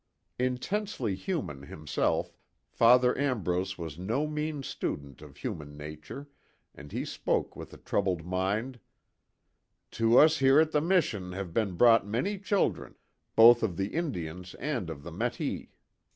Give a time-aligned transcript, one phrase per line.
[0.39, 2.33] Intensely human himself,
[2.71, 6.27] Father Ambrose was no mean student of human nature,
[6.73, 8.79] and he spoke with a troubled mind:
[9.91, 12.95] "To us here at the mission have been brought many children,
[13.35, 15.67] both of the Indians and of the Metis.